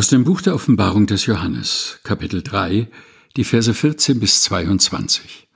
Aus 0.00 0.08
dem 0.08 0.24
Buch 0.24 0.40
der 0.40 0.54
Offenbarung 0.54 1.06
des 1.06 1.26
Johannes, 1.26 1.98
Kapitel 2.04 2.42
3, 2.42 2.88
die 3.36 3.44
Verse 3.44 3.74
14 3.74 4.18
bis 4.18 4.40
22. 4.44 5.46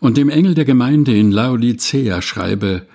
Und 0.00 0.16
dem 0.16 0.30
Engel 0.30 0.54
der 0.54 0.64
Gemeinde 0.64 1.14
in 1.14 1.30
Laodicea 1.30 2.22
schreibe, 2.22 2.86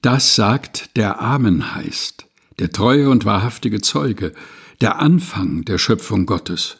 das 0.00 0.36
sagt, 0.36 0.96
der 0.96 1.20
Amen 1.20 1.74
heißt, 1.74 2.24
der 2.60 2.70
treue 2.70 3.10
und 3.10 3.24
wahrhaftige 3.24 3.80
Zeuge, 3.80 4.32
der 4.80 5.00
Anfang 5.00 5.64
der 5.64 5.78
Schöpfung 5.78 6.24
Gottes. 6.24 6.76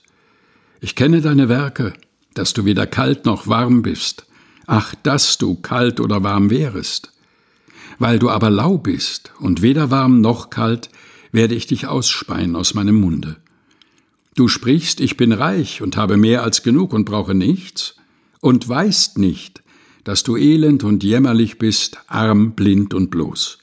Ich 0.80 0.94
kenne 0.94 1.20
deine 1.20 1.48
Werke, 1.48 1.94
dass 2.34 2.52
du 2.52 2.64
weder 2.64 2.86
kalt 2.86 3.26
noch 3.26 3.48
warm 3.48 3.82
bist. 3.82 4.24
Ach, 4.68 4.94
dass 5.02 5.36
du 5.36 5.56
kalt 5.56 5.98
oder 5.98 6.22
warm 6.22 6.48
wärest. 6.48 7.10
Weil 7.98 8.20
du 8.20 8.30
aber 8.30 8.50
lau 8.50 8.78
bist 8.78 9.32
und 9.40 9.62
weder 9.62 9.90
warm 9.90 10.20
noch 10.20 10.48
kalt, 10.48 10.90
werde 11.34 11.56
ich 11.56 11.66
dich 11.66 11.88
ausspeien 11.88 12.54
aus 12.54 12.74
meinem 12.74 12.94
Munde. 12.94 13.36
Du 14.36 14.46
sprichst, 14.46 15.00
ich 15.00 15.16
bin 15.16 15.32
reich 15.32 15.82
und 15.82 15.96
habe 15.96 16.16
mehr 16.16 16.44
als 16.44 16.62
genug 16.62 16.92
und 16.92 17.04
brauche 17.04 17.34
nichts, 17.34 17.96
und 18.40 18.68
weißt 18.68 19.18
nicht, 19.18 19.62
dass 20.04 20.22
du 20.22 20.36
elend 20.36 20.84
und 20.84 21.02
jämmerlich 21.02 21.58
bist, 21.58 21.98
arm, 22.06 22.52
blind 22.52 22.94
und 22.94 23.10
bloß. 23.10 23.58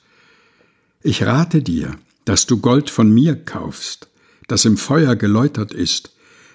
Ich 1.02 1.24
rate 1.24 1.62
dir, 1.62 1.96
dass 2.26 2.46
du 2.46 2.58
Gold 2.58 2.90
von 2.90 3.10
mir 3.10 3.36
kaufst, 3.36 4.10
das 4.48 4.66
im 4.66 4.76
Feuer 4.76 5.16
geläutert 5.16 5.74
ist, 5.74 6.12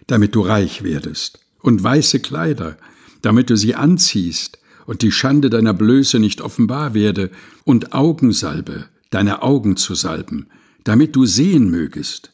damit 0.06 0.34
du 0.34 0.42
reich 0.42 0.82
werdest, 0.82 1.40
und 1.62 1.82
weiße 1.82 2.20
Kleider, 2.20 2.76
damit 3.22 3.48
du 3.48 3.56
sie 3.56 3.74
anziehst 3.74 4.58
und 4.84 5.00
die 5.00 5.12
Schande 5.12 5.48
deiner 5.48 5.72
Blöße 5.72 6.18
nicht 6.18 6.42
offenbar 6.42 6.92
werde, 6.92 7.30
und 7.64 7.94
Augensalbe, 7.94 8.84
deine 9.08 9.42
Augen 9.42 9.78
zu 9.78 9.94
salben, 9.94 10.48
damit 10.86 11.16
du 11.16 11.26
sehen 11.26 11.68
mögest. 11.68 12.32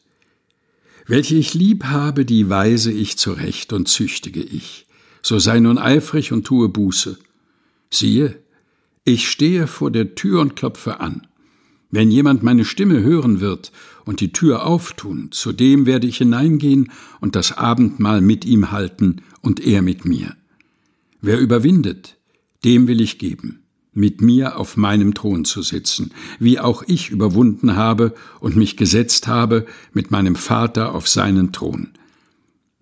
Welche 1.07 1.35
ich 1.35 1.55
lieb 1.55 1.85
habe, 1.85 2.23
die 2.23 2.49
weise 2.49 2.91
ich 2.91 3.17
zurecht 3.17 3.73
und 3.73 3.87
züchtige 3.87 4.43
ich. 4.43 4.85
So 5.23 5.39
sei 5.39 5.59
nun 5.59 5.79
eifrig 5.79 6.31
und 6.31 6.45
tue 6.45 6.69
Buße. 6.69 7.17
Siehe, 7.89 8.39
ich 9.05 9.27
stehe 9.27 9.65
vor 9.65 9.89
der 9.89 10.13
Tür 10.13 10.39
und 10.39 10.55
klopfe 10.55 10.99
an. 10.99 11.25
Wenn 11.89 12.11
jemand 12.11 12.43
meine 12.43 12.63
Stimme 12.63 13.01
hören 13.01 13.39
wird 13.39 13.71
und 14.05 14.19
die 14.19 14.31
Tür 14.31 14.67
auftun, 14.67 15.31
zu 15.31 15.51
dem 15.51 15.87
werde 15.87 16.05
ich 16.05 16.17
hineingehen 16.17 16.91
und 17.21 17.35
das 17.35 17.57
Abendmahl 17.57 18.21
mit 18.21 18.45
ihm 18.45 18.71
halten 18.71 19.23
und 19.41 19.61
er 19.61 19.81
mit 19.81 20.05
mir. 20.05 20.35
Wer 21.21 21.39
überwindet, 21.39 22.17
dem 22.63 22.87
will 22.87 23.01
ich 23.01 23.17
geben 23.17 23.62
mit 23.93 24.21
mir 24.21 24.57
auf 24.57 24.77
meinem 24.77 25.13
Thron 25.13 25.45
zu 25.45 25.61
sitzen, 25.61 26.11
wie 26.39 26.59
auch 26.59 26.83
ich 26.87 27.09
überwunden 27.09 27.75
habe 27.75 28.13
und 28.39 28.55
mich 28.55 28.77
gesetzt 28.77 29.27
habe 29.27 29.65
mit 29.93 30.11
meinem 30.11 30.35
Vater 30.35 30.95
auf 30.95 31.07
seinen 31.07 31.51
Thron. 31.51 31.89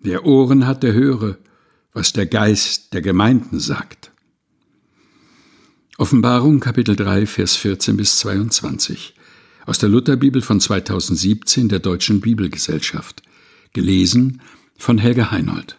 Wer 0.00 0.24
Ohren 0.24 0.66
hat, 0.66 0.82
der 0.82 0.94
höre, 0.94 1.38
was 1.92 2.12
der 2.12 2.26
Geist 2.26 2.94
der 2.94 3.02
Gemeinden 3.02 3.60
sagt. 3.60 4.10
Offenbarung 5.98 6.60
Kapitel 6.60 6.96
3 6.96 7.26
Vers 7.26 7.56
14 7.56 7.96
bis 7.96 8.18
22 8.18 9.14
aus 9.66 9.78
der 9.78 9.88
Lutherbibel 9.88 10.42
von 10.42 10.58
2017 10.58 11.68
der 11.68 11.78
Deutschen 11.78 12.20
Bibelgesellschaft 12.20 13.22
gelesen 13.72 14.40
von 14.76 14.98
Helge 14.98 15.30
Heinold 15.30 15.76